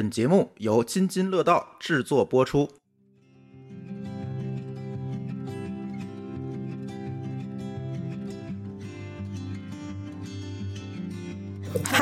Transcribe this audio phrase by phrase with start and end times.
[0.00, 2.79] 本节目由津津乐道制作播出。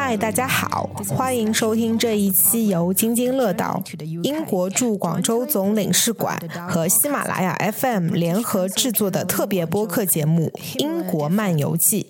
[0.08, 3.84] 嗨，大家好，欢迎收听这一期由津津乐道、
[4.22, 6.34] 英国驻广州总领事馆
[6.66, 12.06] 和喜马拉雅 FM 联合制作的特别播客节目《英国漫游记》。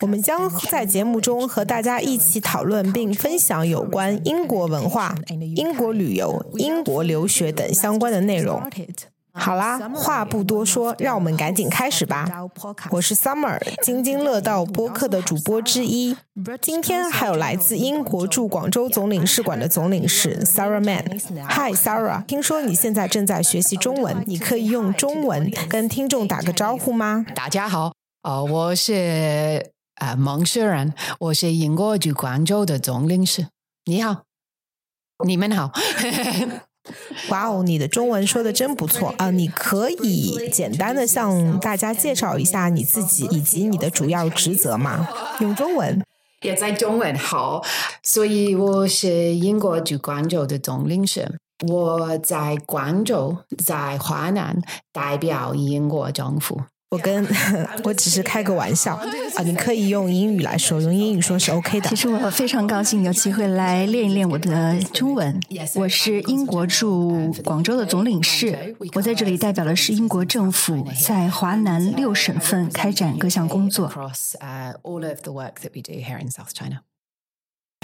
[0.00, 5.16] 我们将在节目中和大家一起讨论并分享有关英国文化、
[5.56, 8.62] 英国旅游、英国留学等相关的内容。
[9.36, 12.24] 好啦，话不多说，让我们赶紧开始吧。
[12.90, 16.16] 我是 Summer，津津乐道播客的主播之一。
[16.62, 21.18] 今天还有来自英国驻广州总领事馆的总领事 Sarah Man。
[21.48, 27.26] Hi Sarah，听说你现在正在学习中文，你可以用中文跟听众打个招呼吗？
[27.34, 33.48] 大家好，呃，我是呃蒙雪人，我是英国驻广州的总领事。
[33.86, 34.22] 你好，
[35.26, 35.72] 你们好。
[37.30, 39.30] 哇哦，你的中文说的真不错啊！
[39.30, 45.08] 你可以简单的向大家介绍一下你自己以及你的主要职责吗？
[45.40, 46.04] 用中文
[46.42, 47.64] 也在中文好，
[48.02, 54.60] 所以我是英国驻广州的总领事，我在广州，在华南
[54.92, 56.60] 代表英国政府。
[56.90, 57.26] 我跟
[57.82, 61.88] 我只是开个玩笑啊，你可以用英语来说，用英语说是 OK 的。
[61.88, 65.40] 其实我非常高兴有机会来练一练我的中文。
[65.74, 73.90] 我是英国驻广州的总领事，我在这里代表的是英国政府在华南六省份开展各项工作。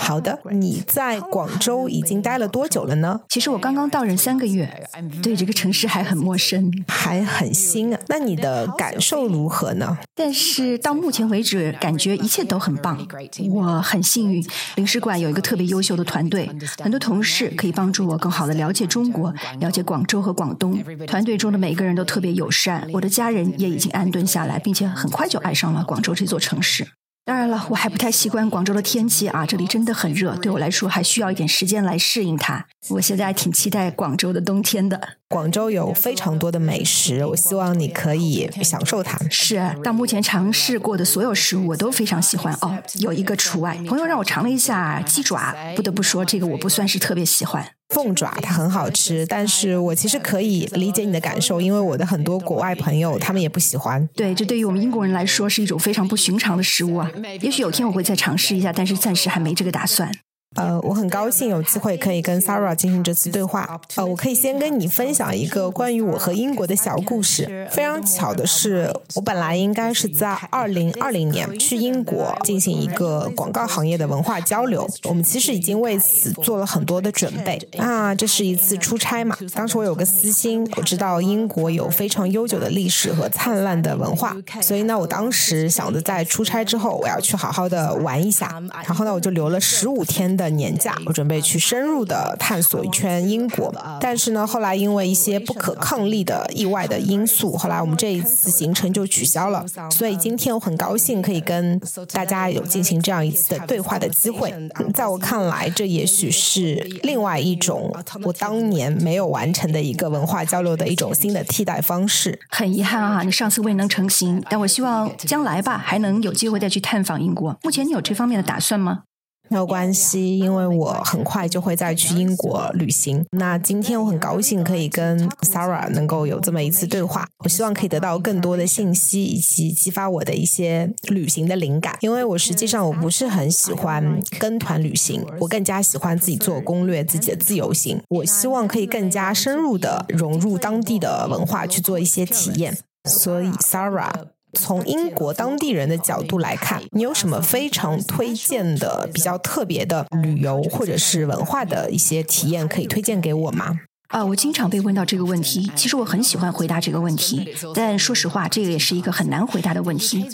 [0.00, 3.20] 好的，你在广州已经待了多久了呢？
[3.28, 4.88] 其实我刚刚到任三个月，
[5.22, 8.00] 对这个城市还很陌生，还很新啊。
[8.08, 9.98] 那你的感受如何呢？
[10.14, 13.06] 但是到目前为止，感觉一切都很棒。
[13.50, 14.44] 我很幸运，
[14.76, 16.50] 领事馆有一个特别优秀的团队，
[16.82, 20.82] 很多同事可以帮助我更好的了解中国，了解广州和广东。
[21.06, 26.88] 团队中的每个人都特别友善，我的家人也已经安顿下来，并且很快就爱上了广州这座城市。
[27.24, 32.66] 当然了，我还不太习惯广州的天气啊，这里真的很热，对我来说还需要一点时间来适应它。
[32.88, 35.00] 我现在还挺期待广州的冬天的。
[35.28, 39.16] 广州有非常多的美食，我希望你可以享受它。
[39.30, 47.64] 是，到目前尝试过的所有食物我都非常喜欢哦，有一个除外，朋友让我尝了一下鸡爪，不得不说这个我不算是特别喜欢。
[47.90, 54.08] 凤爪它很好吃，但是我其实可以理解你的感受，因为我的很多国外朋友他们也不喜欢。
[54.14, 57.10] 对，这对于我们英国人来说是一种非常不寻常的食物啊。
[57.40, 60.10] 也许有天我会再尝试一下，但是暂时还没这个打算。
[60.56, 63.80] 呃，我很高兴有机会可以跟 Sarah 进行这次对话。
[63.94, 67.68] 呃，我可以先跟你分享一个关于我和英国的小故事。
[67.70, 74.84] 非常巧的是，我本来应该是在二零二零年去英国进行一个广告行业的文化交流。
[75.04, 77.56] 我们其实已经为此做了很多的准备。
[77.78, 79.36] 啊这是一次出差嘛？
[79.54, 88.60] 当时我有个私心，我知道英国有非常悠久的历史和灿烂的文化，所以呢，我当时想着在出差之后，我要去好好的玩一下。
[88.84, 90.36] 然后呢，我就留了十五天。
[90.44, 93.72] 的年假，我准备去深入的探索一圈英国。
[94.00, 99.64] 但是呢，后来因为一些不可抗力的意外的因素，后来我们这一次行程就取消了。
[99.90, 101.80] 所以今天我很高兴可以跟
[102.12, 104.52] 大家有进行这样一次的对话的机会。
[104.94, 107.92] 在我看来，这也许是另外一种
[108.22, 112.38] 我当年没有完成的一个文化交流的一种新的替代方式。
[112.48, 117.56] 很遗憾啊，你上次未能成行，但我希望将来吧，还能有机会再去探访英国。
[117.62, 119.02] 目前你有这方面的打算吗？
[119.50, 123.26] 没有关系，因为我很快就会再去英国旅行。
[123.32, 127.26] 那今天我很高兴可以跟 Sarah 能够有这么一次对话。
[127.44, 131.96] 我希望可以得到更多的信息，以及激发我的一些旅行的灵感。
[132.00, 138.00] 因为我实际上我不是很喜欢跟团旅行，我更加喜欢自己做攻略，自己的自由行。
[138.08, 142.78] 我希望可以更加深入的融入当地的文化，去做一些体验。
[143.04, 144.12] 所以 Sarah。
[144.54, 153.80] 从英国当地人的角度来看，你有什么非常推荐的、比较特别的旅游或者是文化的一些体验可以推荐给我吗？
[154.10, 155.70] 啊，我经常被问到这个问题。
[155.76, 160.26] 其实我很喜欢回答这个问题，但说实话，这个也是一个很难回答的问题。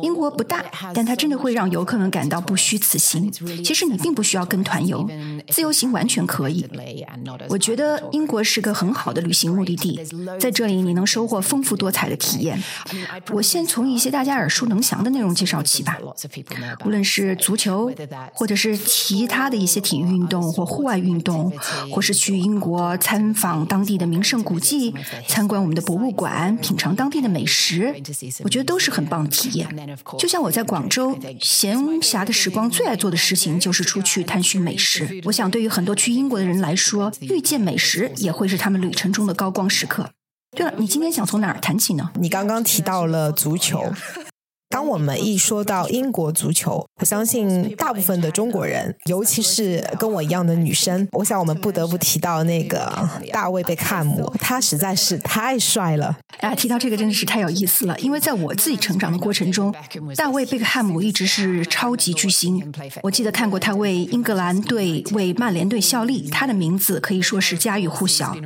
[0.00, 0.64] 英国不大，
[0.94, 3.30] 但它真的会让游客们感到不虚此行。
[3.64, 5.04] 其实你并不需要跟团游，
[5.48, 6.64] 自由行完全可以。
[7.48, 10.00] 我觉得英国是个很好的旅行目的地，
[10.38, 12.62] 在这里你能收获丰富多彩的体验。
[13.32, 15.98] 我先从一些大家耳熟能详的内容介绍起吧。
[16.84, 17.92] 无论是足球，
[18.32, 21.52] 或者是其他的一些体育运动或户外运动，
[21.90, 23.15] 或是去英国参。
[23.16, 24.94] 参访当地的名胜古迹，
[25.26, 27.94] 参观我们的博物馆，品尝当地的美食，
[28.44, 29.66] 我觉得都是很棒的体验。
[30.18, 35.22] 就像我在广州闲暇的时光最爱做的事情就是出去探寻美食。
[35.24, 40.10] 我想对于很多去英国的人来说，遇见美食也会是他们旅程中的高光时刻。
[40.54, 42.10] 对了，你今天想从哪儿谈起呢？
[42.20, 43.94] 你刚刚提到了足球。
[44.76, 52.92] 当我们一说到英国足球，我相信大部分的中国人，尤其是跟我一样的女生，我想我们不得不提到那个
[53.32, 56.18] 大卫贝克汉姆，他实在是太帅了。
[56.40, 59.74] 啊，提到这个真的是太有意思了，因为在我自己成长的过程中，
[60.14, 62.70] 大卫贝克汉姆一直是超级巨星。
[63.02, 68.36] 我记得看过他为英格兰队、为曼联队效力，他的名字可以说是家喻户晓。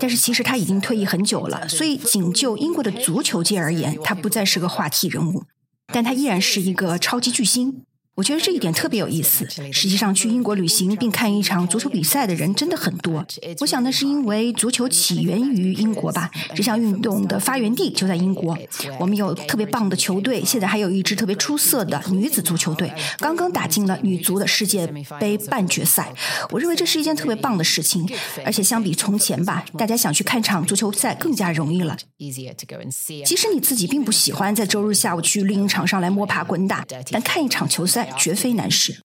[0.00, 5.44] 但是其实他已经退役很久了，所以仅就英国的足球界而言，他不再是个话题人物。
[5.92, 7.84] 但他依然是一个超级巨星。
[8.18, 9.46] 我觉得这一点特别有意思。
[9.72, 13.24] 实际上，去英国旅行并看一场足球比赛的人真的很多。
[13.60, 18.58] 我想那是因为足球起源于英国吧，这项运动的发源地就在英国。
[18.98, 24.84] 我们有特别棒的球队，现在还有一支特别出色的女子足球队，刚刚打进了女足的世界
[25.20, 26.12] 杯半决赛。
[26.50, 28.04] 我认为这是一件特别棒的事情，
[28.44, 31.96] 而且相比从前吧，大家想去看场足球赛更加容易了。
[32.18, 38.07] 即使你自己并不喜欢在周日下午去绿茵场上来摸爬滚打，但看一场球赛。
[38.16, 39.02] 绝非难事。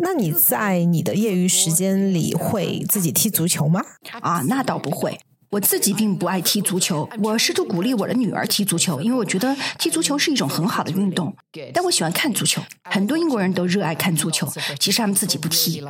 [0.00, 3.82] 那你在你的业余时间里会自己踢足球吗？
[4.20, 5.18] 啊，那倒不会。
[5.50, 11.34] 我自己并不爱踢足球，我试图鼓励我的女儿踢足球，因为我觉得踢足球是一种很好的运动。
[11.72, 14.46] 但我喜欢看足球，很多英国人都热爱看足球，
[14.78, 15.82] 其实他们自己不踢。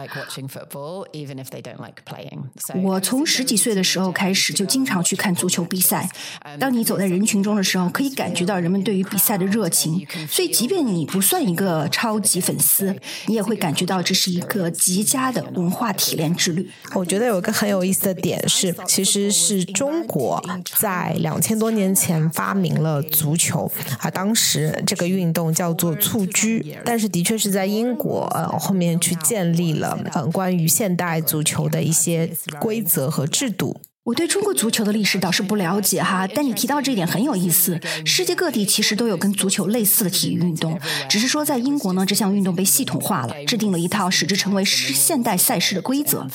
[2.84, 6.08] 我从十几岁的时候开始就经常去看足球比赛。
[6.60, 10.06] 当你走在人群中的时候，可以感觉到人们对于比赛的热情。
[10.30, 12.94] 所以，即便你不算一个超级粉丝，
[13.26, 16.70] 你也会感觉到这是一个极佳的文化体验之旅。
[16.94, 19.47] 我觉得有个很有意思的点是，其实是。
[19.48, 20.42] 是中国
[20.78, 32.30] 在两千多年前发明了足球啊，当时这个运动叫做蹴鞠，但是的确是在英国呃后面去建立了嗯关于现代足球的一些
[32.60, 33.80] 规则和制度。
[34.08, 37.78] 我对中国足球的历史倒是不了解哈，但你提到这一点很有意思。
[38.06, 46.26] 世界各地其实都有跟足球类似的体育运动，只是说在英国呢，这项运动被系统化了，制定了一套使之成为现代赛事的规则。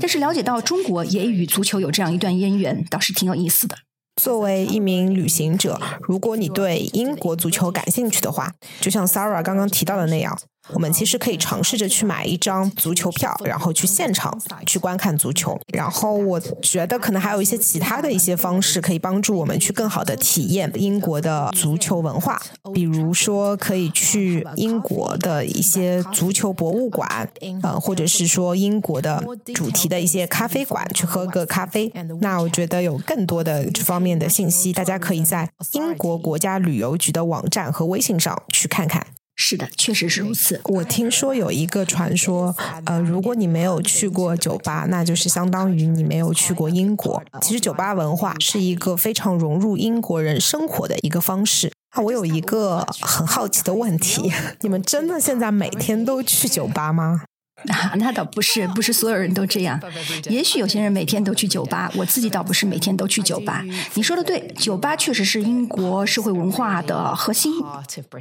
[0.00, 3.76] 但是了解到中国也与足球有这样一段渊源，倒是挺有意思的。
[4.16, 10.36] 作为一名旅行者，如果你对英国足球感兴趣的话，就像 Sarah 刚刚提到的那样。
[10.72, 15.58] 我们其实可以尝试着去买一张足球票，然后去现场去观看足球。
[15.72, 22.40] 然后我觉得可能还有一些其他的一些方式可以帮助我们去更好的体验英国的足球文化。
[22.74, 27.28] 比如说，可以去英国的一些足球博物馆，
[27.62, 29.24] 呃，或者是说英国的
[29.54, 31.92] 主题的一些咖啡馆去喝个咖啡。
[32.20, 39.06] 那我觉得有更多的这方面的信息，大家可以在英国国家旅游局的网站和微信上去看看。
[39.40, 40.60] 是的，确实是如此。
[40.64, 42.54] 我听说有一个传说，
[42.84, 47.22] 呃，如果你没有去过酒吧，那就是相当于你没有去过英国。
[47.40, 51.72] 其实酒吧文化是一个非常融入英国人生活的一个方式。
[51.90, 54.30] 啊，我有一个很好奇的问题：
[54.60, 57.22] 你们真的现在每天都去酒吧吗？
[57.68, 59.80] 啊，那倒不是，不是所有人都 这样。
[60.28, 63.64] 也许有些人每天都去酒吧，我自己倒不是每天都去酒吧。
[63.94, 67.52] 你说的对，酒吧确实是英国社会文化的核心。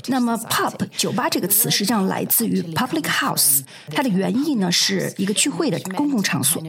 [0.08, 3.62] 那么，pub 酒吧这个词实际上来自于 public house，
[3.92, 6.62] 它的原意呢是一个聚会的公共场所。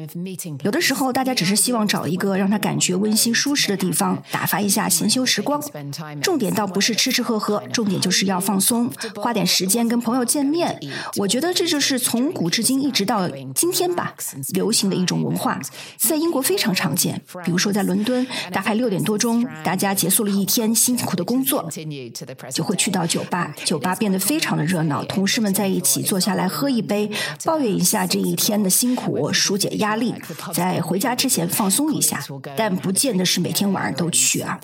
[0.62, 5.62] 有的时候，大家只是希望找一个让他感觉温馨舒适的地方，打发一下闲休时光。
[6.20, 10.78] 重点倒不是吃吃喝喝，重点就是要放松，花点时间跟朋友见面。
[11.16, 12.68] 我觉得这就是从古至。
[12.68, 14.14] 今一直到今天吧，
[14.52, 15.58] 流行的一种文化，
[15.96, 17.18] 在英国非常常见。
[17.42, 21.66] 比如说，在伦敦，大概六点多钟，大家结束了一天辛苦的工作，
[22.52, 23.54] 就会去到酒吧。
[23.64, 27.10] 酒吧变得非常的热闹，同事们在一起坐下来喝一杯，
[27.42, 30.14] 抱怨一下这一天的辛苦，疏解压力，
[30.52, 32.22] 在回家之前放松一下。
[32.54, 34.60] 但不见得是每天晚上都去啊。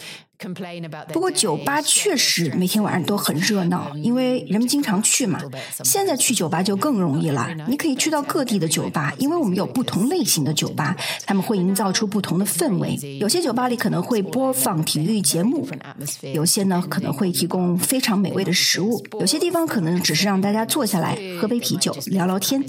[1.12, 5.40] 不过酒吧确实每天晚上都很热闹，因为人们经常去嘛。
[5.82, 12.98] 现在去酒吧就更容易了，你可以去到各地的酒吧，因为我们有不同类型的酒吧，他们会营造出不同的氛围。
[13.18, 15.66] 有些酒吧里可能会播放体育节目，
[16.34, 22.62] 有些呢可能会提供非常美味的食物，有些地方可能只是让大家坐下来喝杯啤酒聊聊天。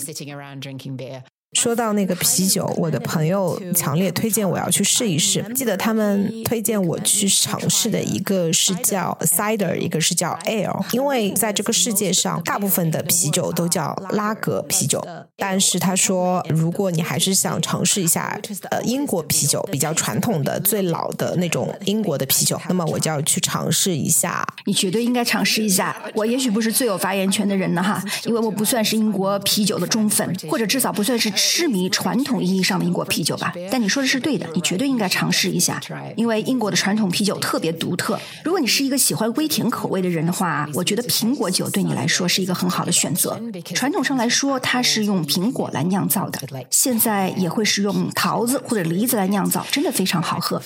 [1.55, 5.41] 说到那个啤酒，我的朋友强烈推荐我要去试一试。
[5.55, 10.85] 记得他们推荐我去尝试的一个是叫 cider，一个是叫 ale。
[10.91, 15.01] 因为在这个世界上，大部分的啤酒都叫拉格啤酒。
[15.37, 24.45] 但是他说，如果你还是想尝试一下呃英国啤酒，比较传统的、最老的那种英国的啤酒，那么我就要去尝试一下。
[24.65, 25.95] 你绝对应该尝试一下。
[26.13, 31.31] 我也许不是最有发言权的人呢哈，因为我不算是英国啤酒的忠粉，或者至少不算是。
[31.47, 35.79] 痴迷传统意义上的英国啤酒吧，但你说的是对的，你绝对应该尝试一下，
[36.17, 38.19] 因为英国的传统啤酒特别独特。
[38.43, 43.39] 如果你是一个喜欢微甜口味的人的话，我觉得苹果酒对你来说是一个很好的选择。
[43.75, 46.39] 传统上来说，它是用苹果来酿造的，
[46.71, 50.59] 现在也会是用桃子或者梨子来酿造，真的非常好喝。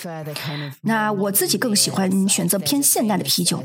[0.83, 3.61] 那我自己更喜欢选择偏现代的啤酒，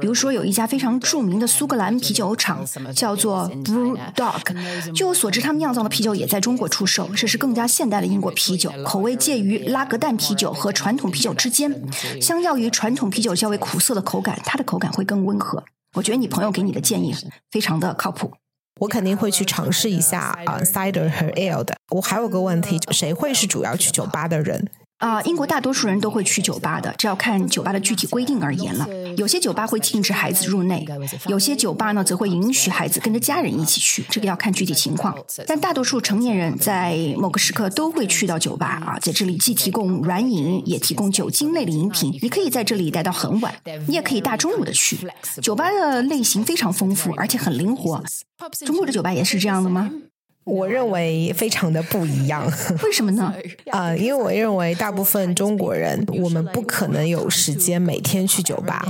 [0.00, 6.43] 比如说有一家非常著名的苏格兰啤酒厂叫做 Brew Dog，据我所知，他们酿造的啤酒也在。
[6.44, 11.82] 中国出售，这是更加现代的英国啤酒，口味介于拉格蛋啤酒和传统啤酒之间。
[12.20, 15.64] 相较于传统啤酒较为苦涩的口感，它的口感会更温和。
[15.94, 17.14] 我觉得你朋友给你的建议
[17.50, 18.30] 非常的靠谱，
[18.80, 21.74] 我肯定会去尝试一下啊，cider 和 ale 的。
[21.94, 24.68] 我还有个问题，谁会是主要去酒吧的人？
[25.04, 28.88] 啊，英国大多数人都会去酒吧的，这要看酒吧的具体规定而言了。
[29.18, 30.82] 有些酒吧会禁止孩子入内，
[31.26, 35.14] 有些酒吧呢则会允许孩子跟着家人一起去，这个要看具体情况。
[35.46, 43.54] 但大多数成年人在某个时刻都会去到酒吧啊，在这里既提供软饮，也提供酒精类的饮品，你可以在这里待到很晚，
[43.86, 44.96] 你也可以大中午的去。
[45.42, 48.02] 酒吧的类型非常丰富，而且很灵活。
[48.64, 49.90] 中国的酒吧也是这样的吗？
[50.44, 52.44] 我认为非常的不一样，
[52.84, 53.34] 为什么呢？
[53.70, 58.86] 啊， 因为我认为大部分中国人，我们不可能有时间每天去酒吧。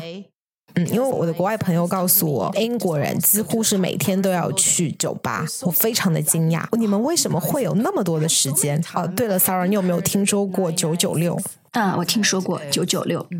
[0.76, 6.66] 嗯，因为我的国外朋友告诉我，英国人几乎是每天都要去酒吧，我非常的惊讶。
[6.76, 8.82] 你们为什么会有那么多的时间？
[8.92, 11.40] 哦，对了，Sarah，你有没有听说过九九六？
[11.70, 13.24] 啊，我听说过九九六。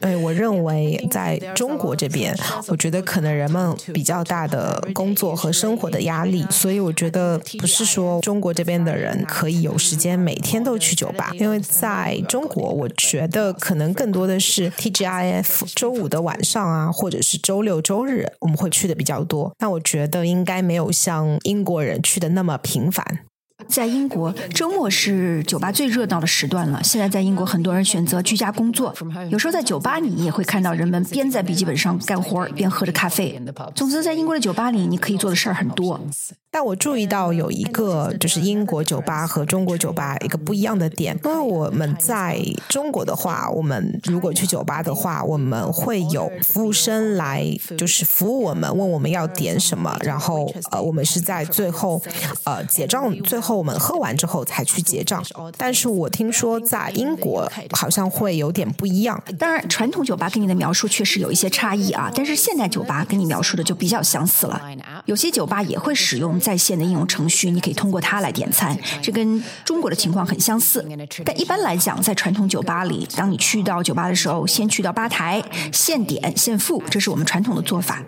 [0.00, 2.36] 对，我认为在中国这边，
[2.68, 19.52] 我觉得可能人们比较大的工作和生活的压力，所以我觉得不是说中国这边的人可以有时间每天都去酒吧，因为在中国，我觉得可能更多的是 TGIF 周五的晚上啊，或者是周六周日我们会去的比较多。
[19.58, 23.20] 那我觉得应该没有像英国人去的那么频繁。
[23.68, 26.82] 在英国，周末是酒吧最热闹的时段了。
[26.82, 28.94] 现在在英国，很多人选择居家工作，
[29.30, 33.40] 有时候在酒吧里，也会看到人们边在笔记本上干活儿边喝着咖啡。
[33.74, 36.00] 总之，在英国的酒吧里，你可以做的事儿很多。
[36.50, 47.44] 但我注意到有一个，就是英国酒吧和中国酒吧一个不一样的点，因为我们在中国的话，我们如果去酒吧的话，我们会有服务生来，
[47.76, 52.00] 就是服务我们，问我们要点什么，然后呃，我们是在最后
[52.44, 55.22] 呃结账，最后我们喝完之后才去结账。
[55.58, 59.22] 但是我听说在英国好像会有点不一样。
[59.38, 64.62] 当然，传统酒吧跟你的描述确实有一些差异啊，但是现代酒吧跟你描述的就比较相似了。
[65.04, 66.37] 有些酒吧也会使用。
[66.38, 70.86] 在线的应用程序，你可以通过它来点餐，这跟中国的情况很相似。
[71.24, 75.42] 但一般来讲，在传统酒吧里，当你去到酒吧的时候，先去到吧台，
[75.72, 78.02] 现点现付，这是我们传统的做法。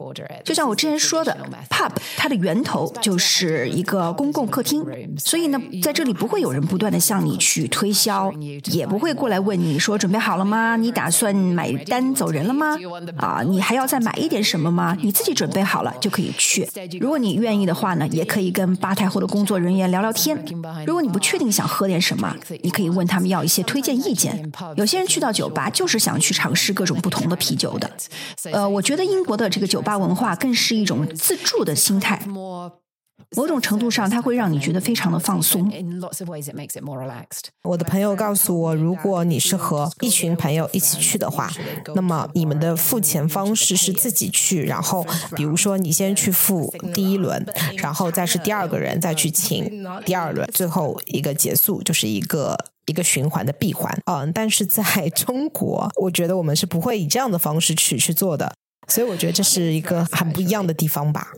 [0.45, 1.37] 就像我之前说的
[1.69, 4.85] ，pub 它的源头就是一个公共客厅，
[5.19, 8.33] 所以呢，在这里不会有人不断的向你去推销，
[8.65, 10.77] 也不会过来问你说准备好了吗？
[10.77, 12.77] 你打算买单走人了吗？
[13.17, 14.97] 啊，你还要再买一点什么吗？
[15.03, 16.67] 你自己准备好了就可以去。
[17.01, 18.20] 如果你愿意的话呢，也。
[18.21, 20.37] 也可以跟吧台后的工作人员聊聊天。
[20.87, 24.53] 如果你不确定想喝点什么，你可以问他们要一些推荐意见。
[24.77, 27.91] 有些人去到酒吧就是想去尝试各种不同的啤酒的。
[28.53, 32.21] 呃，我觉得英国的这个酒吧文化更是一种自助的心态。
[33.37, 35.71] 某种程度上，它会让你觉得非常的放松。
[37.63, 41.51] 我的朋友告诉我，如果你是和一群朋友一起去的话，
[41.95, 47.47] 那么你们的付钱方式是自己去，然后比如说你先去付第一轮，
[47.79, 53.97] 然后再是第二个人再去请第二轮，最后一个结束就是一个一个循环的闭环。
[54.07, 58.53] 嗯， 但是在中国，我觉得我们是不会以这样的方式去去做的，
[58.89, 61.29] 所以我觉得这是一个很不一样的地方吧。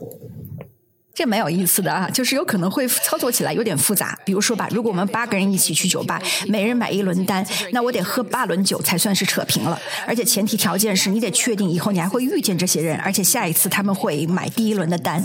[1.15, 4.17] 这蛮有意思的啊，就是有可能会操作起来有点复杂。
[4.25, 9.79] 比如说吧，如果我们八个人一起去酒吧，每人买一轮单，那我得喝八轮酒才算是扯平了。
[10.07, 15.23] 而且前提条件是你得确定以后你还会遇见这些人，而且下一次他们会买第一轮的单。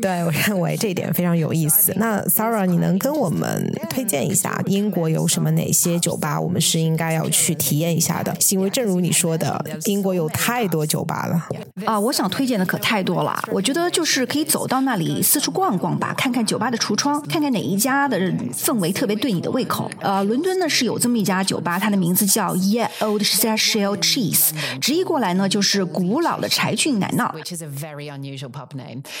[0.00, 1.92] 对我认为这一点非常有意思。
[1.98, 8.34] 那 Sarah，你能跟我们推荐一下英国有什么哪些酒吧，我们是应该要去体验一下的？
[8.48, 11.48] 因为正如你说的，英国有太多酒吧了。
[11.84, 13.38] 啊，我想推荐的可太多了。
[13.52, 15.01] 我觉得就是可以走到那里。
[15.02, 18.18] 里四处逛逛吧，看看酒吧的橱窗，看看哪一家的
[18.52, 19.90] 氛围特别对你的胃口。
[20.00, 27.32] 呃，伦敦呢是有这么一家酒吧，它的名字叫 Yeah Old Cheshire Cheese，直译过来呢就是古老的柴郡奶酪。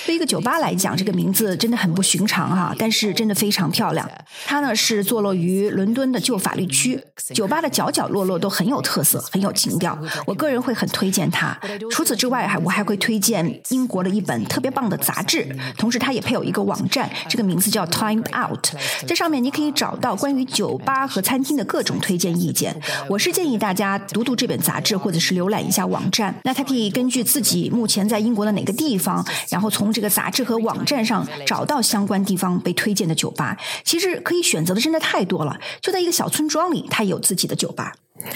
[0.06, 4.08] 对一个酒吧来讲，这个名字真的很不寻常哈，但是真的非常漂亮。
[4.46, 7.00] 它呢是坐落于伦敦的旧法律区，
[7.34, 9.98] 酒吧的角角落落都很有特色，很有情调。
[10.26, 11.58] 我个人会很推荐它。
[11.90, 18.68] 除此之外，还我还会推荐英国的一本特别棒的杂志，同时它也配有一个网站，这个名字叫 Time Out，
[19.06, 22.74] 在上面你可以找到关于酒吧和餐厅的各种推荐意见。
[23.08, 26.34] 我是建议大家读读这本杂志，或者是浏览一下网站。
[26.44, 33.56] 那它可以根据自己目前在英国的哪个地方，然后从这个杂志和网站上找到相关地方被推荐的酒吧。
[33.84, 37.94] 其实可以选择的真的太多了，就在一个小村庄里，它有自己的酒吧。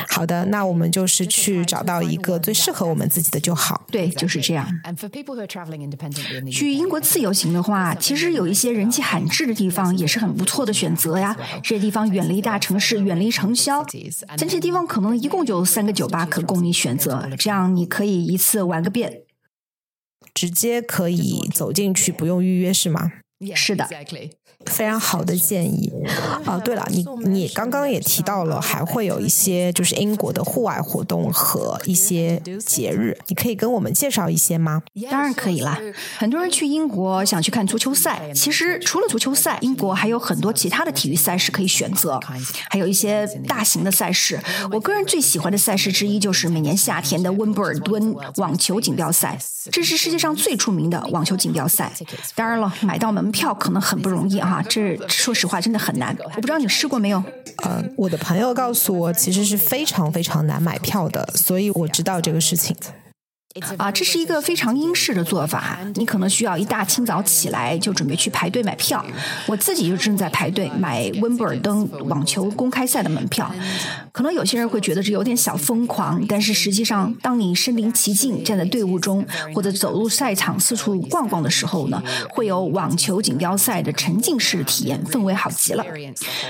[0.09, 3.87] 好的，那我们就是去找到一个最适合我们自己的就好。
[3.91, 4.67] 对，就是这样。
[6.51, 11.37] 去英国自由行的话，其实有一些人迹罕至的地方也是很不错的选择呀。
[11.63, 13.85] 这些地方远离大城市，远离城嚣，
[14.29, 19.23] 但这些地方可能一共就三个酒吧可供你选择，这样你可以一次玩个遍，
[20.33, 23.13] 直接可以走进去，不用预约是吗？
[23.55, 23.87] 是的。
[24.65, 25.93] 非常好的建议
[26.45, 26.59] 啊！
[26.59, 34.83] 对了，你 你刚刚也提到了，还会有一些就是英国的户外活动和一些节日，你可以跟我们介绍一些吗？
[35.11, 35.79] 当然可以啦！
[36.17, 42.19] 很多人去英国想去看足球赛，其实除了足球赛，英国还有很多其他的体育赛事可以选择，
[42.71, 44.41] 还有一些大型的赛事。
[44.73, 49.39] 我个人最喜欢的赛事之一就是每年夏天的温布尔敦网球锦标赛，
[49.71, 51.93] 这是世界上最出名的网球锦标赛。
[52.35, 54.63] 当然了，买到门票可能很不容易啊！
[54.69, 57.23] 这说实话真的很难，我不知道你试过没有？
[57.65, 62.77] 呃，我的朋友告诉我，其实是非常非常难买票的，所以我知道这个事情。
[63.79, 65.79] 啊，这是一个非常英式的做法。
[65.95, 69.05] 你可能需要一大清早起来就准备去排队买票。
[69.47, 73.53] 我自己就正在排队买温布尔登网球公开赛的门票。
[74.13, 85.85] 可能有些人会觉得这有点小疯狂，但是实际上，当你身临其境站在队伍中，或者走入赛场四处逛逛的时候呢，会有网球锦标赛的沉浸式体验，氛围好极了。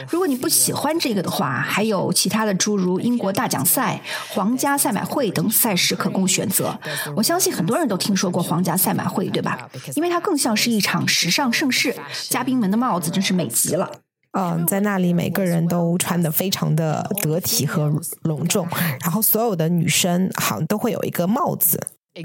[0.08, 6.78] 如果你不喜欢这个的话，还有其他的诸如英国大奖赛、皇家赛马会等赛事可供选择。
[7.14, 9.68] 我相信很多人都听说过皇家赛马会，对吧？
[9.94, 11.94] 因为它更像是一场时尚盛世，
[12.28, 13.90] 嘉宾们的帽子真是美极了。
[14.32, 17.90] 嗯，在那里每个人都穿的非常的得体和
[18.22, 18.68] 隆重，
[19.00, 21.80] 然后所有的女生好像都会有一个帽子。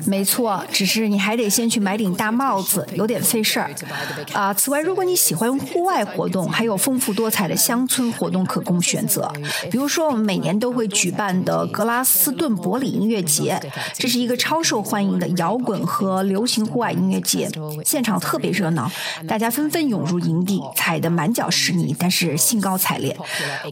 [0.06, 3.70] 没错，只是你还得先去买顶大帽子，有点费事儿
[4.32, 4.54] 啊。
[4.54, 9.30] 此外，如果你喜欢户外活动，还有丰富多彩的乡村活动可供选择。
[9.70, 13.60] 比如说，我们每年都会举办的格拉斯顿伯里音乐节，
[13.94, 17.50] 这是一个超受欢迎的摇滚和流行户外音乐节，
[17.84, 18.90] 现场特别热闹，
[19.28, 23.14] 大家纷纷涌入营地，踩得满脚是泥，但是兴高采烈。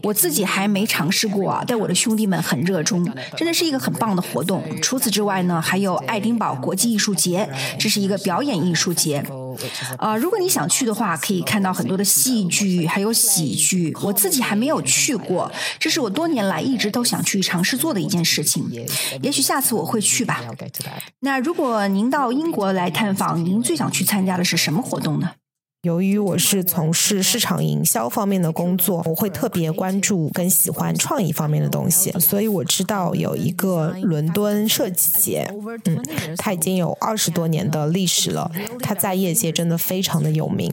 [0.02, 4.62] 我自己还没尝试过啊，但我的兄弟们很热衷，真的是一个很棒的活动。
[4.82, 5.98] 除此之外呢，还有。
[6.10, 9.24] 爱丁堡国际艺术节，这是一个表演艺术节。
[9.98, 13.96] 呃，如果你想去的话，可以看到很多的戏剧，还有喜剧。
[14.02, 18.68] 我自己还没有去过，这是我多年来一直都想去尝试做的一件事情。
[19.22, 20.42] 也许下次我会去吧。
[21.20, 25.30] 那如果您到英国来探访，您最想去参加的是什么活动呢？
[25.82, 35.50] 由于我是从事市场营销方面的工作，我会特别关注跟喜欢创意方面的东西，所以我知道有一个伦敦设计节，
[35.86, 36.04] 嗯，
[36.36, 38.50] 它已经有二十多年的历史了，
[38.82, 40.70] 它在业界真的非常的有名。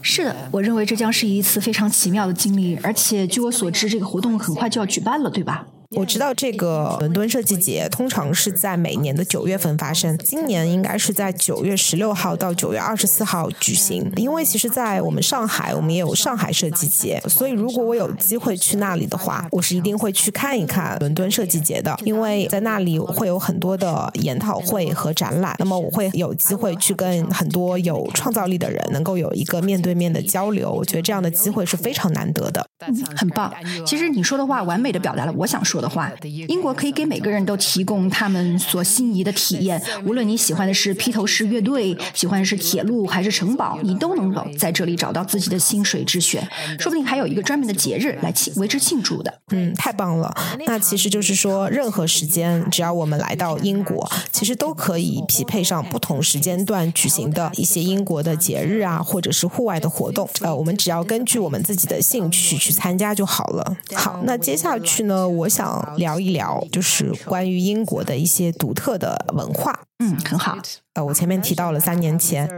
[0.00, 5.66] 是的，我认为这将是一次非常奇妙的经历，而且据我所知，这个活动很快就要举办了，对吧？
[5.96, 14.12] 我知道这个伦敦设计节通常是在每年的九月份发生，今年应该是在九月十六号到九月二十四号举行。
[14.16, 25.56] 因为其实，在我们上海，我们也有上海设计节，所以如果我有机会去那里的话，我是一定会去看一看伦敦设计节的，因为在那里会有很多的研讨会和展览。
[25.58, 32.68] 那么我会有机会去跟很多有创造力的人能够有一个面对面的交流，我觉得这样的机会是非常难得的。
[33.16, 33.50] 很棒，
[33.86, 35.77] 其实你说的话完美的表达了我想说。
[35.80, 36.10] 的话，
[36.48, 39.80] 英国可以给每个人都提供他们所心仪的体验。
[40.04, 46.46] 无论你喜欢的是披头士乐队，喜欢的是铁路还是城堡，你都能够在这里找到自己的心水之选。
[46.78, 49.40] 说不定还有一个专门的节日来庆为之庆祝的。
[49.50, 50.34] 嗯，太棒了。
[50.66, 60.28] 那其实就是说，任何时间只要我们来到英国，其实都可以匹配上不同时间段举行的一些英国的节日啊，或者是户外的活动。
[60.40, 63.76] 呃，我们只要根据我们自己的兴趣去参加就好了。
[63.94, 65.67] 好，那接下去呢，我想。
[65.96, 69.78] 聊一聊，就是关于英国的一些独特的文化。
[70.00, 70.56] 嗯，很好。
[70.94, 72.48] 呃，我前面提到了三年前，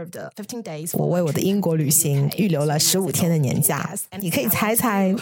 [0.93, 3.89] 我为我的英国旅行预留了十五天的年假。
[4.19, 5.13] 你可以猜猜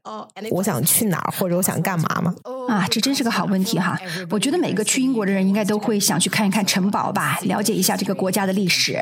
[0.50, 2.34] 我想去哪儿，或者我想干嘛吗？
[2.68, 3.98] 啊，这真是个好问题哈！
[4.30, 8.98] 我觉得每个去英国的人应该都会想去看一看城堡吧，了解一下这个国家的历史。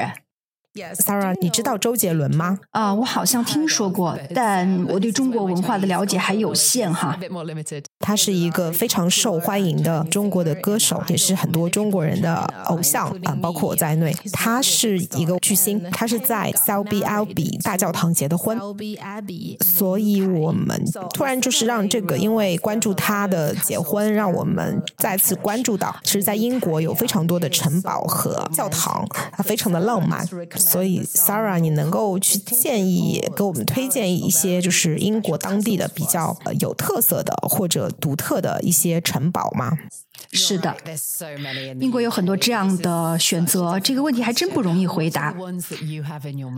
[0.95, 2.59] Sarah，你知道周杰伦吗？
[2.71, 7.19] 啊，我好像听说过，但我对中国文化的了解还有限哈。
[8.01, 12.35] 他是一个非常受欢迎的中国的歌手，也是很多中国人的
[12.67, 14.15] 偶像啊，包括我在内。
[14.33, 18.59] 他是一个巨星，他是在 Selby Abbey 大教堂结的婚，
[19.65, 20.83] 所以我们
[21.15, 30.27] 突然就是让这个，因为关注他的结婚，让我们再次关注到，其实，在英国有非常多的城堡和教堂，它非常的浪漫。
[30.67, 39.79] 所以，Sara，你能够去建议给我们推荐一些，就是英国当地的比较有特色的或者独特的一些城堡吗？
[40.33, 40.77] 是的，
[41.81, 45.35] 英国有很多这样的选择，这个问题还真不容易回答。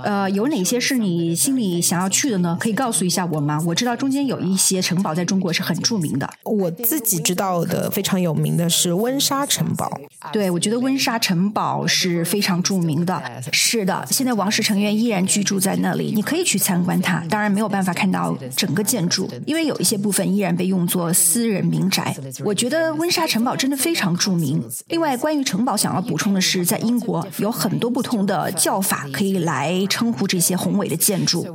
[0.02, 2.56] 呃，有哪些是你心里想要去的呢？
[2.60, 3.62] 可以告诉一下我吗？
[3.66, 6.28] 我知道中间有一些城堡在中国是很著名的。
[6.44, 9.90] 我自己知道的非常有名的是温莎城堡。
[10.32, 13.22] 对，我觉得温莎城堡是非常著名的。
[13.52, 17.24] 是的，现在王室成员依然居住在那里，你可以去参观它。
[17.28, 22.14] 当然没有办法看到整个建筑，因为有一些部分依然被用作私人民宅。
[22.44, 24.62] 我觉得温莎城堡真的非常著名。
[24.88, 31.46] 另外，关于城堡，想要补充的是，在英国有很多不同的叫法可以来称呼这些宏伟的建筑。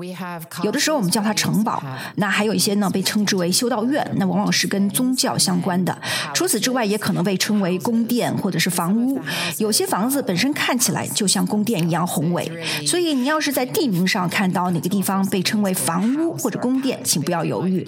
[0.64, 1.82] 有的时候我们叫它城堡，
[2.16, 5.98] 那还有一些呢被称之为修道院，那往往是跟宗教相关的。
[6.34, 9.20] 除此之外，也可能被称为宫殿或者是房屋。
[9.58, 12.52] 有些房子本身看起来就像宫殿一样宏伟，
[12.86, 17.86] 所以你要是在地名上看到哪个地方被称为房屋或者宫殿，请不要犹豫，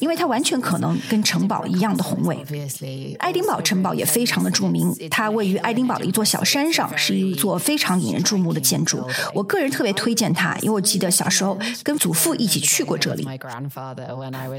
[0.00, 2.38] 因为它完全可能跟城堡一样的宏伟。
[3.18, 9.06] 爱丁堡城堡也非常的著名，它位于爱丁堡的一座小山上，是一座非常引人注目的建筑。
[9.34, 13.26] 我个人特别推荐它，因为我记得小时候跟祖父一起去过这里。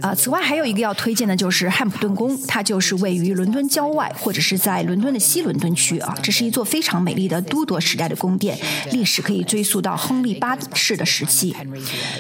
[0.02, 6.16] 啊，此外还有一个要推荐的就是汉普顿宫，它就是位于伦敦郊外，或者是在伦敦的西伦敦区啊。
[6.22, 8.58] 这是一座非常美丽的都铎时代的宫殿，
[8.92, 11.56] 历史可以追溯到亨利八世的时期。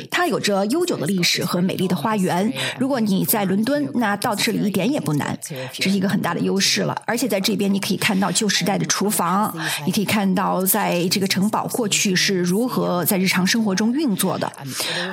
[0.09, 2.51] 它有着悠久的历史和美丽的花园。
[2.79, 5.37] 如果你在伦敦，那到这里一点也不难，
[5.73, 6.95] 这是一个很大大的优势了。
[7.05, 9.51] 而且在这边你可以看到旧时代的厨房，
[9.85, 14.51] 你可以看到在这个城堡过去是如何在日常生活中运作的。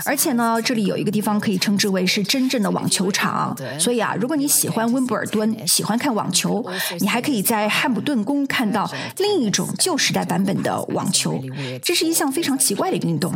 [0.04, 3.56] 而且呢，这里有一个地方可以称之为是真正的网球场。
[3.78, 6.64] 所以啊，如果你喜欢温布尔敦，喜欢看网球，
[7.00, 11.42] 你还可以在汉普顿宫看到另一种旧时代版本的网球。
[11.82, 13.32] 这是一项非常奇怪的运动。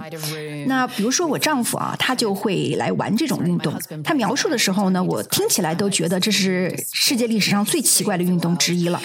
[0.67, 3.73] 那比如说我丈夫啊，他就会来玩这种运动。
[4.05, 9.01] 他描述的时候呢，我听起来都觉得这是世界历史上最奇怪的运动之一了。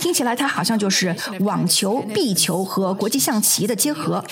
[0.00, 4.24] 听起来它好像就是网球、壁球和国际象棋的结合，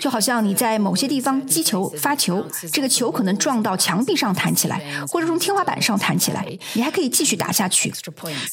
[0.00, 7.92] 就好像你在某些地方击球、发球，这个球可能撞到墙壁上弹起来，或者从天花板上弹起来，你还可以继续打下去。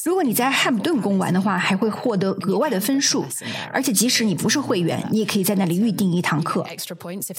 [0.03, 3.25] 如果你在汉普顿宫玩的话，还会获得额外的分数，
[3.71, 6.65] 而且即使你不是会员，你也可以在那里预定一堂课。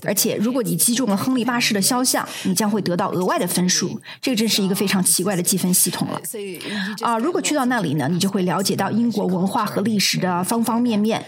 [0.06, 4.00] 而且如果你击中了亨利八世的肖像，你将会得到额外的分数。
[4.20, 6.20] 这个真是一个非常奇怪的积分系统了。
[7.02, 11.24] 啊，如果去到那里呢，你就会了解到英国文化和历史的方方面面。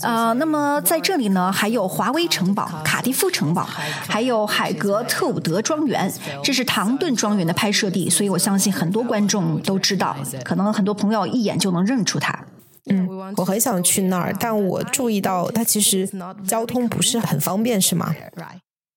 [0.00, 3.64] 呃，那么在这里呢，还有华威城堡、卡迪夫城堡，
[4.08, 6.10] 还有海格特伍德庄园，
[6.42, 12.46] 这是唐顿庄园的拍摄地，所以我相信很多观众都知道，可能很多朋友一眼就能认出它。
[12.90, 16.08] 嗯，我很想去那儿，但我注意到它其实
[16.46, 18.14] 交通不是很方便，是吗？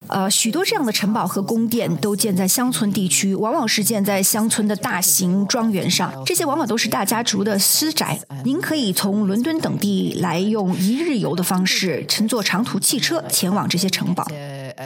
[0.08, 6.14] 呃，许多这样的城堡和宫殿都建在乡村地区，往往是建在乡村的大型庄园上。
[6.26, 8.20] 这些往往都是大家族的私宅。
[8.46, 14.26] 您可以从伦敦等地来用一日游的方式乘坐长途汽车前往这些城堡。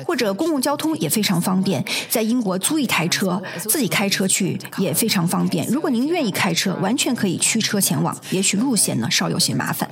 [0.05, 5.67] 或者公共交通也非常方便，在英国租一台车，自己开车去也非常方便。
[5.67, 8.15] 如果您愿意开车，完全可以驱车前往。
[8.31, 9.89] 也许路线呢稍有些麻烦。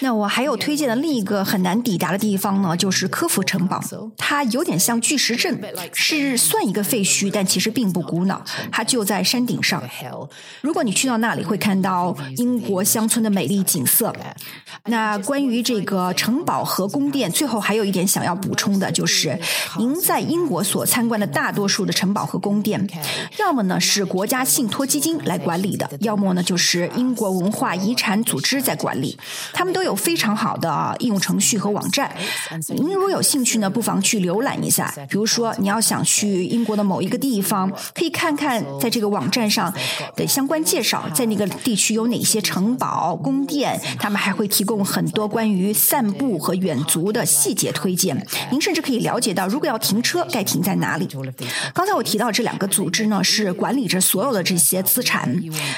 [0.00, 3.82] 那我还有推荐的另一个很难抵达的地方呢，就是科夫城堡。
[4.16, 5.60] 它有点像巨石阵，
[5.92, 8.40] 是算一个废墟，但其实并不古老。
[8.72, 9.82] 它就在山顶上。
[10.62, 14.14] 如果你去到那里，会看到英国乡村的美丽景色。
[14.86, 19.33] 那关于这个城堡和宫殿，最后还有一点想要补充的就是。
[19.42, 22.86] 是，您在英国所参观的大多数的城堡和宫殿，
[23.38, 29.16] 要么呢是国家信托基金来管理的，要么呢就是英国文化遗产组织在管理。
[29.52, 32.14] 他们都有非常好的应用程序和网站。
[32.68, 34.92] 您如果有兴趣呢，不妨去浏览一下。
[35.08, 39.72] 比如说，你要想去英国的某一个地方，可以看看在这个网站上
[40.16, 48.26] 的相关介绍，在那个地区有哪些城堡、宫殿，他们还会提供很多关于散步和远足的细节推荐。
[48.50, 51.08] 您甚至可以了解解到，如果要停车，该停在哪里。
[51.72, 55.34] 刚才我提到这两个组织呢，是管理着所有的这些资产。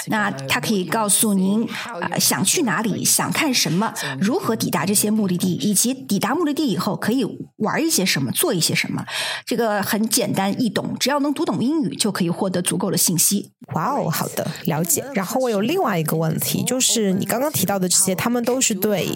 [0.07, 1.67] 那它可以告诉您，
[2.11, 7.25] 呃，想去哪里，想看什么，如何抵达这些目的地，以及抵达目的地以后可以
[7.59, 9.05] 玩一些什么，做一些什么。
[9.45, 13.53] 这个很简单易懂，只要能读懂英语，就可以获得足够的信息。
[13.75, 15.05] 哇哦，好的，了解。
[15.15, 19.09] 然后我有另外一个问题，就是你刚刚提到的这些，他们都是对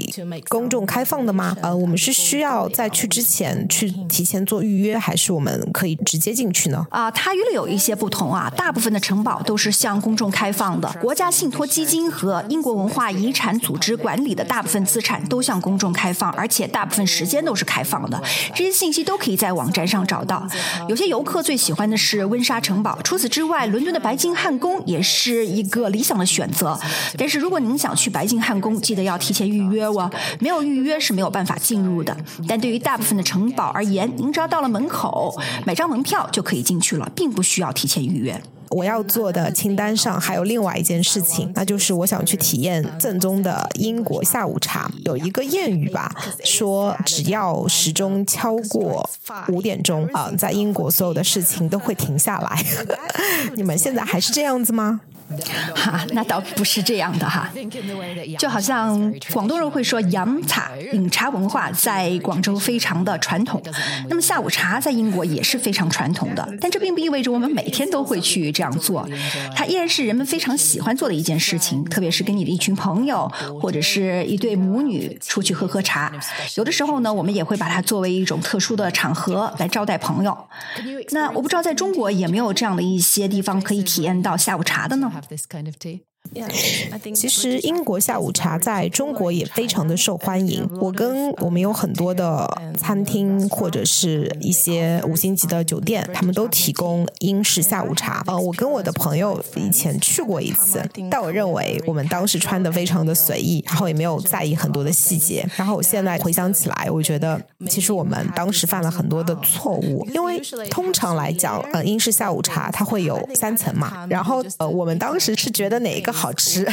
[0.48, 1.56] 公众开放的吗？
[1.62, 3.90] 呃，我们是需要在去之前去
[4.20, 6.86] 提前做预约，还是我们可以直接进去呢？
[6.90, 8.52] 啊，它略有一些不同啊。
[8.54, 18.22] 大部分的城堡都是向公众开放的，国家信托基金和英国文化遗产组织管理的大部分资产都向公众开放，而且大部分时间都是开放的。
[18.54, 20.46] 这些信息都可以在网站上找到。
[20.86, 26.78] 有些游客最喜欢的是温莎城堡，除此之外，伦敦的白金汉宫也是一个理想的选择。
[27.16, 32.14] 但是如果您想去白金汉宫，记得要提前预约哦，没有预约是没有办法进入的。
[32.46, 38.40] 但对于大部分的城堡而言，您只要到了门口买张门票就可以进去了，并不需要提前预约。
[38.70, 44.88] 我要做的清单上还有另外一件事情，那就是我想去体验正宗的英国下午茶。
[45.04, 46.08] 有一个谚语吧，
[46.44, 49.10] 说只要时钟敲过
[49.48, 52.64] 五点钟啊，在英国所有的事情都会停下来。
[53.56, 55.00] 你们现在还是这样子吗？
[55.74, 57.50] 哈， 那倒不是这样的哈，
[58.38, 63.62] 就好像广东人会说饮茶，饮茶文化在广州非常的传统。
[64.08, 69.08] 那么下午茶在英国也是非常传统的，但这并不意味着我们每天都会去这样做。
[69.54, 76.12] 它依然是人们非常喜欢做的一件事情，特别是跟你的一群朋友或者是一对母女出去喝喝茶。
[76.56, 80.36] 有的时候呢，我们也会把它作为一种特殊的场合来招待朋友。
[81.10, 86.09] 那我不知道在中国有没有这样的一些地方可以体验到下午茶的呢？this kind of tea.
[87.12, 90.68] 其实英国下午茶在中国也非常的受欢迎。
[90.80, 98.22] 我跟我们有很多的餐厅或者是一些五星级的酒店，他们都提供英式下午茶。
[98.28, 100.80] 呃，我跟我的朋友以前去过一次，
[101.10, 105.44] 但我认为我们当时穿的非常的随意，然后也没有在意很多的细节。
[105.56, 116.09] 然后我现在回想起来，我觉得其实我们当时犯了很多的错误，因为通常来讲，呃，英式下午茶它会有三层嘛，然后呃，我们当时是觉得哪一个。
[116.12, 116.66] 好吃，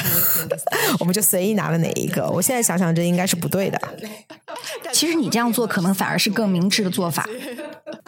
[1.00, 2.28] 我们就随意拿了哪一个。
[2.30, 3.80] 我现在想想，这应该是不对的。
[4.92, 7.28] 其实你这样做可能反而是更明智的做法。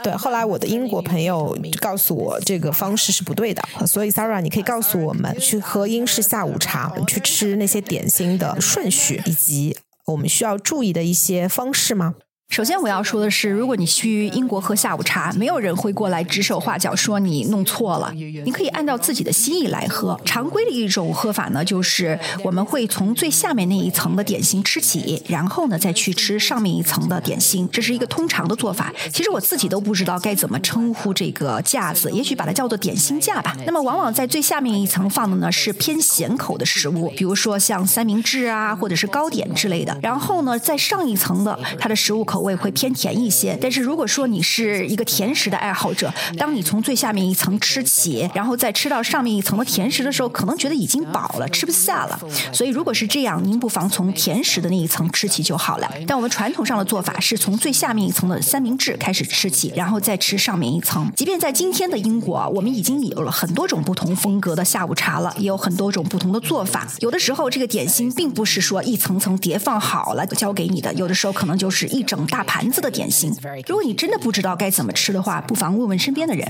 [0.01, 12.15] 对，后来我的英国朋友告诉我这个方式是不对的，所以 Sarah，你可以告诉我们去喝英式下午茶、去吃那些点心的顺序，以及我们需要注意的一些方式吗？
[12.49, 18.11] 首先我要说的是，如果你去英国喝下午茶，没有人会过来指手画脚说你弄错了。
[18.43, 20.19] 你可以按照自己的心意来喝。
[20.25, 28.91] 常规的一种喝法呢，就是我们会从最下面那一层的点心吃起，然后呢再去吃上面一层的点心，这是一个通常的做法。
[29.13, 33.55] 其实我自己都不知道该怎么称呼这个架子，也许把它叫做点心架吧。
[33.67, 39.95] 那么往往在最下面一层放的呢是偏咸口的食物，比如说像三明治啊，或者是糕点之类的。
[40.01, 42.38] 然后呢，在上一层的它的食物口。
[42.39, 52.17] 口味会偏甜一些，但是如果说你是一个甜食的爱好者，当你从最下面一层吃起，然后再吃到上面一层的甜食的时候，可能觉得已经饱了，吃不下了。
[52.53, 55.91] 所以如果是这样，您不妨从甜食的那一层吃起就好了。
[56.07, 61.11] 但我们传统上的做法是从最下面一层的三明治开始吃起，然后再吃上面一层。
[61.17, 66.87] 即便在今天的英国，我们已经有了很多种不同风格的下午茶了，也有很多种不同的做法。
[66.99, 72.25] 有的时候，这个点心并不是说一层层叠放好了交给你的，有的时候可能就是一整。
[72.29, 73.31] 大盘子的点心，
[73.67, 76.47] 如果你真的不知道该怎么吃的话，不妨问问身边的人。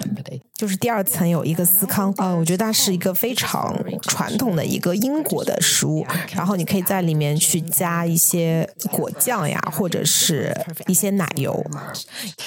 [0.60, 10.54] 就是第二层有一个司康，呃，我觉得它是一个非常传统的一个英国的食物，然后你可以在里面去加一些果酱呀，或者是
[10.88, 11.66] 一些奶油。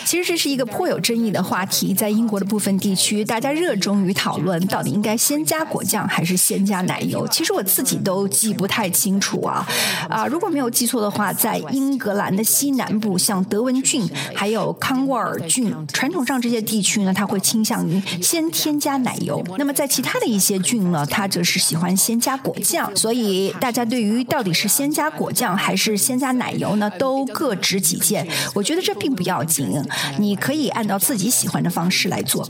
[0.04, 7.26] 其实这是一个颇有争议的话题，在英国的部分地区，大家热衷于讨论到底应该先加果酱还是先加奶油。
[7.28, 9.66] 其实我自己都记不太清楚啊
[10.10, 10.26] 啊！
[10.26, 13.16] 如果没有记错的话，在英格兰的西南部。
[13.16, 19.44] 像德文郡还有康沃尔郡，传统上这些地区呢，它会倾向于，先添加奶油。
[19.58, 22.94] 那么在其他的一些菌呢，它则是喜欢先加果酱。
[22.96, 28.26] 所以大家对于到底是先加果酱还是先加奶油呢，都各执己见。
[28.54, 29.82] 我觉得这并不要紧，
[30.18, 32.46] 你可以按照自己喜欢的方式来做。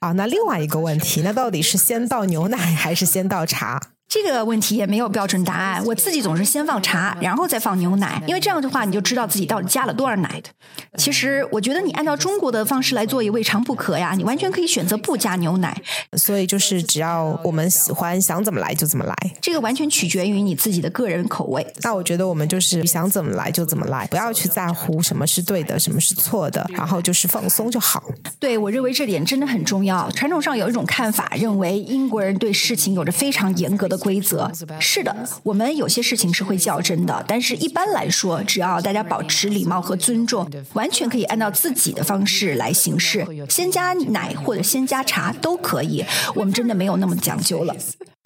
[0.00, 3.80] 啊，那另外一个问题，那到底是先倒牛奶还是先倒茶？
[4.08, 5.84] 这个问题也没有标准答案。
[5.84, 10.48] 我自己总是先放茶，然后再放牛奶，因为这样的话你就知道自己到底加了多少奶的。
[10.96, 15.76] 其实我觉得你按照中国的方式来做也未尝不可呀，你完全可以选择不加牛奶。
[16.16, 21.66] 所以就是只要我们喜欢，想怎么来就怎么来，这个完全取决于你自己的个人口味。
[21.82, 28.02] 那我觉得我们就是想怎么来就怎么来，不要去在乎什么是对的，什么是错的，然后就是放松就好。
[28.38, 30.10] 对我认为这点真的很重要。
[30.12, 33.97] 传统上有一种看法，认为英国人对事情有着非常严格的。
[33.98, 43.26] 规则是的，我们有些事情是会较真的，但是一般来说，只要大家保持礼貌和尊重，完全可以按照自己的方式来行事。
[43.48, 47.74] 先加奶或者先加茶都可以，我们真的没有那么讲究了。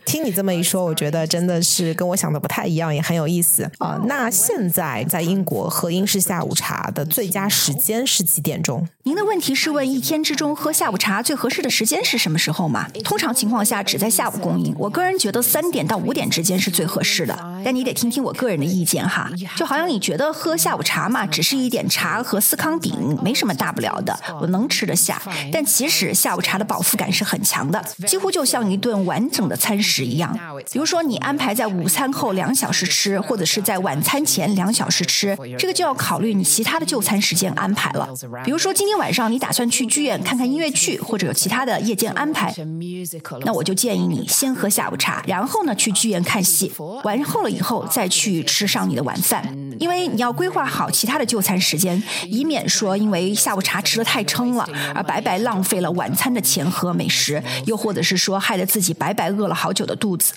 [0.05, 4.01] 听你这么一说，我觉得真的是跟我想的不太一样，也很有意思啊。
[4.07, 8.87] 那现在在英国喝英式下午茶的最佳时间是几点钟？
[9.05, 12.89] 您的问题是问一天之中喝下午茶最合适的时间是什么时候吗？
[13.05, 14.75] 通常情况下只在下午供应。
[14.79, 19.31] 我个人觉得三点到五点之间是最合适的，但你得听听我个人的意见哈。
[19.57, 25.21] 就好像你觉得喝下午茶嘛，只是一点茶和司康饼，没什么大不了的，我能吃得下。
[25.53, 29.92] 但其实下午茶的饱腹感是很强的，几乎就像一顿完整的餐食。
[29.93, 30.35] 是一样，
[30.71, 38.09] 比如说你安排在午餐后两小时吃，或者是在晚餐前两小时吃，这个就要考虑你其他的就餐时间安排了。
[38.43, 42.55] 比如说今天晚上你打算去剧院看看音乐剧，或者有其他的夜间安排，
[43.45, 46.73] 那我就建议你先喝下午茶，然后呢去剧院看戏，
[47.05, 49.45] 完后了以后再去吃上你的晚饭，
[49.79, 59.82] 因为你要规划好其他的就餐时间，以免说因为下午茶吃的太撑了而白白浪费了晚餐的钱和美食，又或者是说害得自己白白饿了好久。
[59.85, 60.35] 的肚子，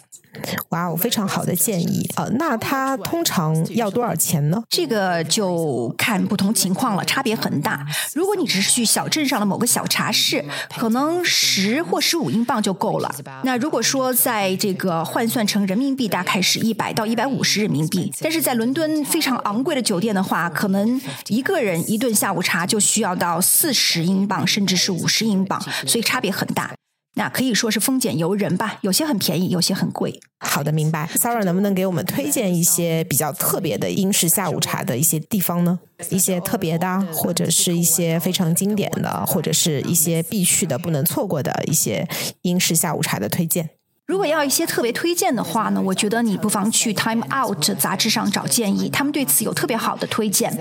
[0.70, 2.28] 哇哦，非常好的建议啊！
[2.38, 4.62] 那它通常要多少钱呢？
[4.70, 7.86] 这个就看不同情况了，差别很大。
[8.14, 10.44] 如果你只是去小镇上的某个小茶室，
[10.78, 13.14] 可能十或十五英镑就够了。
[13.44, 18.12] 那如果说在这个换算成人民币，大概是一百到一百五十人民币。
[18.20, 26.74] 但是在伦敦非常昂贵的酒店的话，可能一个人一顿下午茶就需要到四十英镑，甚至是五十英镑，所以差别很大。
[27.16, 30.20] 那可以说是丰俭由人吧，有些很便宜，有些很贵。
[30.40, 31.10] 好的，明白。
[31.16, 35.80] Sarah 能不能给我们推荐一些比较特别的英式下午茶的一些地方呢？
[36.10, 42.08] 一些特别的，或者是一些非常经典的，或者是一些必去的、不能错过的一些
[42.42, 43.70] 英式下午茶的推荐。
[44.08, 50.56] 如果要一些特别推荐的话呢，我觉得你不妨去《Time Out》杂志上找建议，他们对此有特别好的推荐。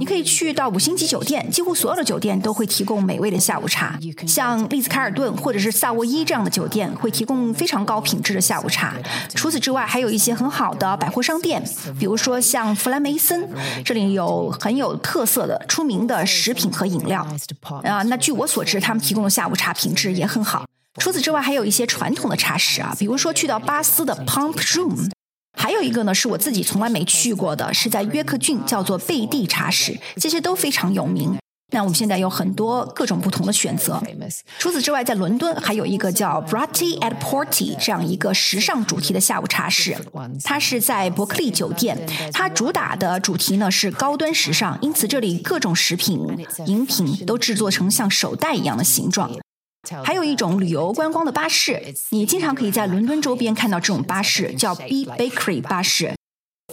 [0.00, 3.96] 你可以去到五星级酒店，几乎所有的酒店都会提供美味的下午茶。
[4.26, 8.96] 像丽兹卡尔顿或者是萨沃伊这样的酒店会提供非常高品质的下午茶。
[9.32, 11.62] 除此之外，还有一些很好的百货商店，
[12.00, 13.48] 比如说像弗兰梅森，
[13.84, 17.24] 这里有很有特色的、出名的食品和饮料。
[17.84, 20.64] 啊，那据我所知，他们提供的下午茶品质也很好。
[21.00, 25.10] 除此之外，还有一些传统的茶室啊，比如说去到巴斯的 Pump Room，
[25.56, 31.36] 还有一个呢是我自己从来没去过的，是在约克郡叫做贝蒂茶室，这些都非常有名。
[31.70, 34.02] 那我们现在有很多各种不同的选择。
[34.58, 39.94] 除此之外，在伦敦还有一个叫 Bratty at Porty 这样一个时尚主题的下午茶室，
[40.42, 46.18] 它是在伯克利酒店，它主打的主题呢是高端时尚，因此这里各种食品、
[46.66, 49.30] 饮品都制作成像手袋一样的形状。
[50.04, 56.14] 还有一种旅游观光的巴士，你经常可以在伦敦周边看到这种巴士，叫 B Bakery 巴士。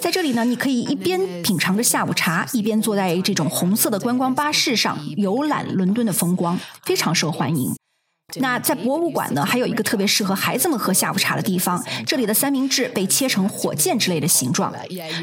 [0.02, 7.74] 在这里呢，你可以一边品尝着下午茶，一边坐在这种红色的观光巴士上游览伦敦的风光，非常受欢迎。
[8.42, 11.82] 那在博物馆呢，还有一个特别适合孩子们喝下午茶的地方。
[12.08, 14.74] 这里的三明治被切成火箭之类的形状。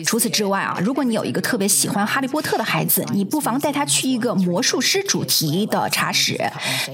[0.06, 6.40] 除此之外啊，如果你有一个特别喜欢哈利波特的孩子，你不妨带他去一个魔术师主题的茶室。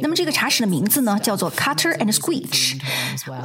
[0.01, 2.81] 那么这个茶室的名字呢，叫做 Cutter and Squeech。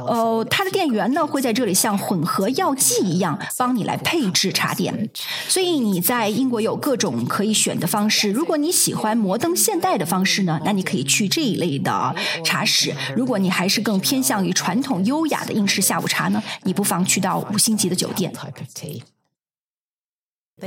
[0.06, 5.10] 呃，它的店员呢会在这里像混合药剂一样帮你来配置茶点。
[5.48, 8.30] 所以你在英国有各种可以选的方式。
[8.30, 12.53] 如果你喜欢摩登现代的方式呢，那你可以去这一类的茶。
[12.54, 18.32] 茶室，如果你还是更偏向于传统优雅的英式下午茶呢，你不妨去到五星级的酒店。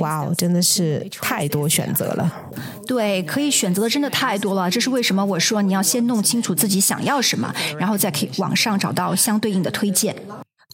[0.00, 2.50] 哇哦，真的是太多选择了。
[2.86, 4.70] 对，可以选择的真的太多了。
[4.70, 10.14] 这是为什么我说你要先弄清楚自己想要什么，然后再可以网上找到相对应的推荐。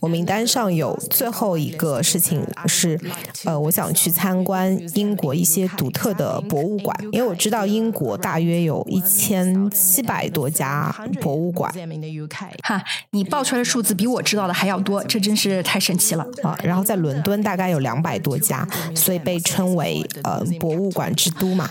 [0.01, 3.01] 我名单上有最后一个事情是，
[3.45, 11.73] 呃，我想去参观英国一些独特的博物馆，因为我知道英国大约有一千七百多家博物馆。
[12.63, 16.55] 哈，你报出来的数字比我知道的还要多，这真是太神奇了啊！
[16.63, 21.71] 然后在伦敦大概有两百多家，所以被称为呃博物馆之都嘛，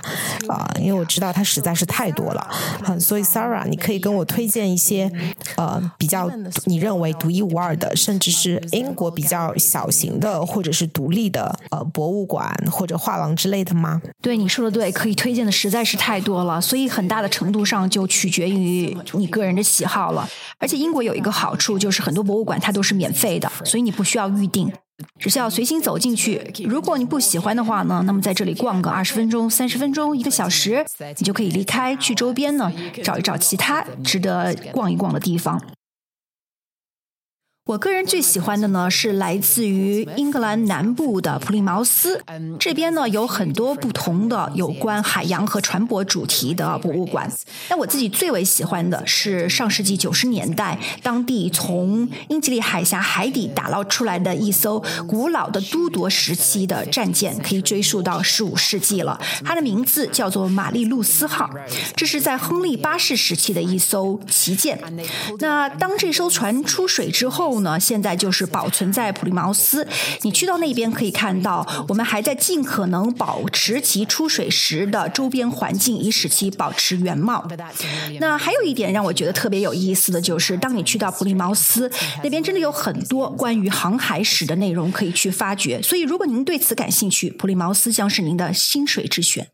[0.49, 2.49] 啊，因为我知道它实在是太多了，
[2.87, 5.11] 嗯所以 Sarah，你可以跟我推荐一些
[5.55, 6.31] 呃比较
[6.65, 8.22] 你认为独一无二的，甚至。
[8.23, 14.01] 只是英国比较小型的，或者是独立的呃博物馆或者画廊之类的吗？
[14.21, 20.25] 对，你说的对，可以推荐的实在是太多了，所以很大的程度上就取决于你个人的喜好了。
[20.57, 24.71] 而且英国有一个好处，就是很多博物馆它都是免费的，所以你不需要预定，
[25.19, 26.49] 只需要随心走进去。
[26.63, 30.85] 如果你不喜欢的话呢，那么在这里逛个二十分钟、三十分钟、一个小时，
[31.17, 32.71] 你就可以离开，去周边呢
[33.03, 35.61] 找一找其他值得逛一逛的地方。
[37.65, 42.21] 我个人最喜欢的呢是来自于英格兰南部的普利茅斯，
[42.59, 47.31] 这边呢有很多不同的有关海洋和船舶主题的博物馆。
[47.69, 59.17] 但我自己最为喜欢的是上世纪九十年代当地从英吉利海峡海底打捞出来的一艘古老的都铎时期的战舰，可以追溯到十五世纪了。
[59.45, 61.49] 它的名字叫做玛丽露丝号，
[61.95, 64.77] 这是在亨利八世时期的一艘旗舰。
[65.39, 69.87] 那当这艘船出水之后，呢，现在就是保存在普利茅斯。
[70.21, 77.47] 你去到那边可以看到，我们还在尽可能保持其出水时的周边环境，以使其保持原貌。
[78.19, 81.91] 那还有一点让我觉得特别有意思的就是，当你去到普利茅斯
[82.23, 85.81] 那边，真的有很多关于航海史的内容可以去发掘。
[85.81, 89.47] 所以，如果您对此感兴趣，普利茅斯将是您的心水之选。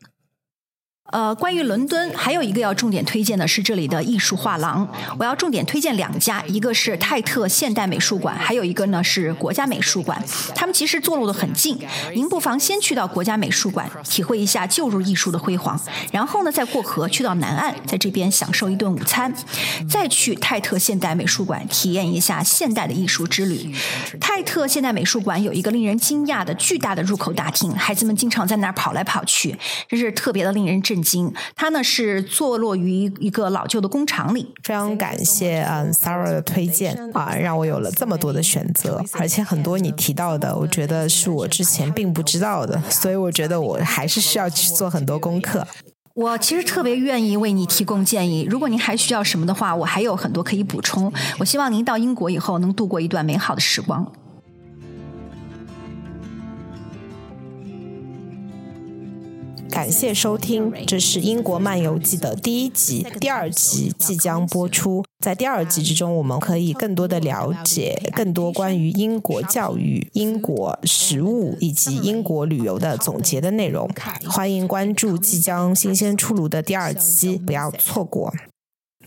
[1.10, 4.88] 呃，关于伦敦，还有一个要重点推荐的是这里的艺术画廊。
[5.18, 10.22] 我要重点推荐两家，一个是泰特现代美术馆，还有一个呢是国家美术馆。
[10.54, 11.78] 他们其实坐落的很近，
[12.14, 15.80] 您不妨先去到国家美术馆，体会一下旧日艺术的辉煌，
[16.12, 19.34] 然后呢再过河去到南岸，在这边享受一顿午餐，
[19.88, 23.74] 再去泰特现代美术馆体验一下现代的艺术之旅。
[24.20, 29.56] 泰特现代美术馆有一个令人惊讶的巨大的入口大厅，孩子们经常在那儿跑来跑去，
[29.88, 31.10] 真是特别的令人震震。
[31.10, 34.54] 惊，它呢是坐落于一个老旧的工厂里。
[34.62, 45.66] 非常感谢嗯 Sarah 的推荐啊，让我有了这么多的选择，而且很多你提到的，我觉得是我之前并不知道的，所以我觉得我还是需要去做很多功课。
[46.14, 51.12] 我其实特别愿意为你提供建议，如果您还需要什么的话，我还有很多可以补充。
[51.40, 54.12] 我希望您到英国以后能度过一段美好的时光。
[59.80, 65.02] 感谢收听，这是《英国漫游记》的第一集，第二集即将播出。
[65.24, 73.88] 在第二集之中，我们可以更多的了解更多关于英国教育、英国食物以及英国旅游的总结的内容。
[74.28, 78.34] 欢迎关注即将新鲜出炉的第二期，不要错过。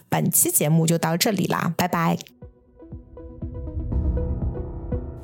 [0.09, 2.17] 本期节目就到这里啦，拜拜。